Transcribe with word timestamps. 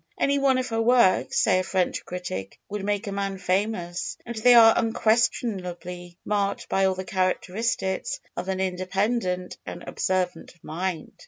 Any 0.19 0.39
one 0.39 0.57
of 0.57 0.69
her 0.69 0.81
works, 0.81 1.37
says 1.41 1.63
a 1.63 1.69
French 1.69 2.03
critic, 2.05 2.59
would 2.69 2.83
make 2.83 3.05
a 3.05 3.11
man 3.11 3.37
famous; 3.37 4.17
and 4.25 4.33
they 4.35 4.55
are 4.55 4.73
unquestionably 4.75 6.17
marked 6.25 6.67
by 6.69 6.85
all 6.85 6.95
the 6.95 7.05
characteristics 7.05 8.19
of 8.35 8.49
an 8.49 8.59
independent 8.59 9.57
and 9.63 9.83
observant 9.85 10.55
mind. 10.63 11.13